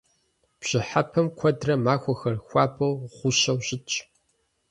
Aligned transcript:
Бжьыхьэпэм 0.59 1.27
куэдрэ 1.37 1.75
махуэхэр 1.83 2.35
хуабэу, 2.45 2.93
гъущэу 3.15 3.59
щытщ. 3.65 3.93